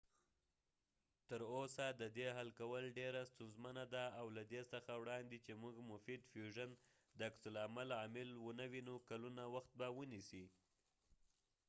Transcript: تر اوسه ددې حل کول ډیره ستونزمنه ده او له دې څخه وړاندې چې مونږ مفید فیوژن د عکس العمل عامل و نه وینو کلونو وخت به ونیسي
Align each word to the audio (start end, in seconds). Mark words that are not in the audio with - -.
تر 1.29 1.41
اوسه 1.55 1.85
ددې 2.01 2.27
حل 2.37 2.49
کول 2.59 2.83
ډیره 2.99 3.21
ستونزمنه 3.31 3.83
ده 3.93 4.03
او 4.19 4.25
له 4.35 4.43
دې 4.51 4.61
څخه 4.73 4.91
وړاندې 5.01 5.37
چې 5.45 5.51
مونږ 5.61 5.75
مفید 5.91 6.21
فیوژن 6.31 6.71
د 7.17 7.19
عکس 7.29 7.43
العمل 7.49 7.89
عامل 7.99 8.29
و 8.45 8.47
نه 8.59 8.65
وینو 8.71 8.95
کلونو 9.09 9.43
وخت 9.55 9.71
به 9.79 9.87
ونیسي 9.97 10.45